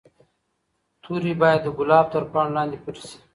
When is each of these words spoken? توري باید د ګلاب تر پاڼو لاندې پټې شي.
توري 1.03 1.33
باید 1.41 1.61
د 1.63 1.67
ګلاب 1.77 2.05
تر 2.13 2.23
پاڼو 2.31 2.53
لاندې 2.55 2.77
پټې 2.83 3.03
شي. 3.09 3.17